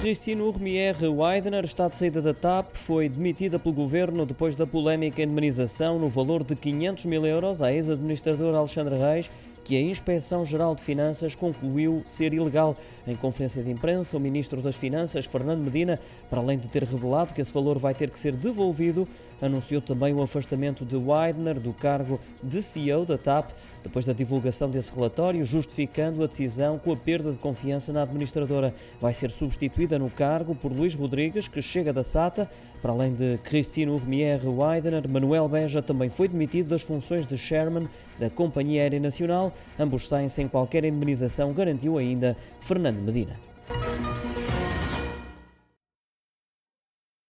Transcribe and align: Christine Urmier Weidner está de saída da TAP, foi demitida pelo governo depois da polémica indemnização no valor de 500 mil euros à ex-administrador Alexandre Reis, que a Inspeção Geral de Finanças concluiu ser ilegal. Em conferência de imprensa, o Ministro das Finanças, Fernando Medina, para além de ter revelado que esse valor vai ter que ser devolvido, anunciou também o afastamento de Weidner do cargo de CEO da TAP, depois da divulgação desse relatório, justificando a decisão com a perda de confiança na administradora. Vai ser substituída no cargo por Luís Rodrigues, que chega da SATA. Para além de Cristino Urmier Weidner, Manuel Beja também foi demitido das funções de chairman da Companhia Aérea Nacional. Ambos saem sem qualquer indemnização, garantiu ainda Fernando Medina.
Christine 0.00 0.42
Urmier 0.42 0.96
Weidner 1.02 1.64
está 1.64 1.88
de 1.88 1.96
saída 1.96 2.22
da 2.22 2.32
TAP, 2.32 2.76
foi 2.76 3.08
demitida 3.08 3.58
pelo 3.58 3.74
governo 3.74 4.24
depois 4.24 4.54
da 4.54 4.64
polémica 4.64 5.20
indemnização 5.20 5.98
no 5.98 6.08
valor 6.08 6.44
de 6.44 6.54
500 6.54 7.04
mil 7.06 7.26
euros 7.26 7.60
à 7.60 7.72
ex-administrador 7.72 8.54
Alexandre 8.54 8.96
Reis, 8.96 9.28
que 9.64 9.76
a 9.76 9.80
Inspeção 9.80 10.46
Geral 10.46 10.76
de 10.76 10.82
Finanças 10.82 11.34
concluiu 11.34 12.04
ser 12.06 12.32
ilegal. 12.32 12.76
Em 13.08 13.16
conferência 13.16 13.62
de 13.62 13.70
imprensa, 13.70 14.18
o 14.18 14.20
Ministro 14.20 14.60
das 14.60 14.76
Finanças, 14.76 15.24
Fernando 15.24 15.60
Medina, 15.60 15.98
para 16.28 16.40
além 16.40 16.58
de 16.58 16.68
ter 16.68 16.82
revelado 16.82 17.32
que 17.32 17.40
esse 17.40 17.50
valor 17.50 17.78
vai 17.78 17.94
ter 17.94 18.10
que 18.10 18.18
ser 18.18 18.36
devolvido, 18.36 19.08
anunciou 19.40 19.80
também 19.80 20.12
o 20.12 20.22
afastamento 20.22 20.84
de 20.84 20.94
Weidner 20.94 21.58
do 21.58 21.72
cargo 21.72 22.20
de 22.42 22.62
CEO 22.62 23.06
da 23.06 23.16
TAP, 23.16 23.50
depois 23.82 24.04
da 24.04 24.12
divulgação 24.12 24.68
desse 24.68 24.92
relatório, 24.92 25.42
justificando 25.42 26.22
a 26.22 26.26
decisão 26.26 26.78
com 26.78 26.92
a 26.92 26.96
perda 26.96 27.32
de 27.32 27.38
confiança 27.38 27.94
na 27.94 28.02
administradora. 28.02 28.74
Vai 29.00 29.14
ser 29.14 29.30
substituída 29.30 29.98
no 29.98 30.10
cargo 30.10 30.54
por 30.54 30.70
Luís 30.70 30.94
Rodrigues, 30.94 31.48
que 31.48 31.62
chega 31.62 31.92
da 31.92 32.02
SATA. 32.02 32.50
Para 32.82 32.92
além 32.92 33.14
de 33.14 33.38
Cristino 33.38 33.94
Urmier 33.94 34.40
Weidner, 34.46 35.08
Manuel 35.08 35.48
Beja 35.48 35.80
também 35.80 36.10
foi 36.10 36.28
demitido 36.28 36.68
das 36.68 36.82
funções 36.82 37.26
de 37.26 37.36
chairman 37.36 37.88
da 38.18 38.28
Companhia 38.28 38.82
Aérea 38.82 39.00
Nacional. 39.00 39.52
Ambos 39.78 40.06
saem 40.06 40.28
sem 40.28 40.46
qualquer 40.46 40.84
indemnização, 40.84 41.52
garantiu 41.52 41.98
ainda 41.98 42.36
Fernando 42.60 42.97
Medina. 43.04 43.34